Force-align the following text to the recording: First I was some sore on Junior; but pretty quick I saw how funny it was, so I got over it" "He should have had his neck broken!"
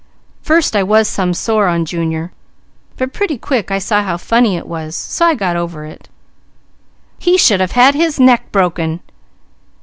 First 0.41 0.75
I 0.75 0.81
was 0.81 1.07
some 1.07 1.31
sore 1.31 1.67
on 1.67 1.85
Junior; 1.85 2.31
but 2.97 3.13
pretty 3.13 3.37
quick 3.37 3.69
I 3.69 3.77
saw 3.77 4.01
how 4.01 4.17
funny 4.17 4.57
it 4.57 4.65
was, 4.65 4.95
so 4.95 5.27
I 5.27 5.35
got 5.35 5.55
over 5.55 5.85
it" 5.85 6.09
"He 7.19 7.37
should 7.37 7.59
have 7.59 7.73
had 7.73 7.93
his 7.93 8.19
neck 8.19 8.51
broken!" 8.51 9.01